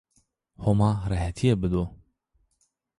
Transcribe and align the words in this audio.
Homa 0.63 0.89
rehetîye 1.09 1.55
bido 1.61 1.83